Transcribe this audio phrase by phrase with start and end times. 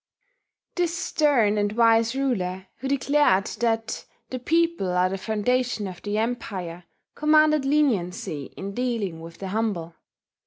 [0.73, 6.17] This stern and wise ruler, who declared that "the people are the foundation of the
[6.17, 9.93] Empire," commanded leniency in dealing with the humble.